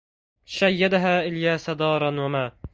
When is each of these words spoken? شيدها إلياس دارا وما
شيدها 0.45 1.23
إلياس 1.27 1.69
دارا 1.69 2.09
وما 2.25 2.51